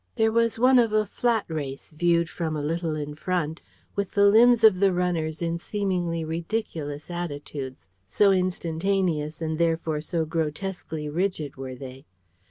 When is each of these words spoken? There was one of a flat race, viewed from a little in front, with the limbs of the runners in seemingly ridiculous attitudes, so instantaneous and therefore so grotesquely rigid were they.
There 0.15 0.31
was 0.31 0.57
one 0.57 0.79
of 0.79 0.91
a 0.93 1.05
flat 1.05 1.45
race, 1.47 1.91
viewed 1.91 2.27
from 2.27 2.55
a 2.57 2.63
little 2.63 2.95
in 2.95 3.13
front, 3.13 3.61
with 3.95 4.13
the 4.13 4.25
limbs 4.25 4.63
of 4.63 4.79
the 4.79 4.91
runners 4.91 5.43
in 5.43 5.59
seemingly 5.59 6.25
ridiculous 6.25 7.11
attitudes, 7.11 7.87
so 8.07 8.31
instantaneous 8.31 9.43
and 9.43 9.59
therefore 9.59 10.01
so 10.01 10.25
grotesquely 10.25 11.07
rigid 11.07 11.55
were 11.55 11.75
they. 11.75 12.07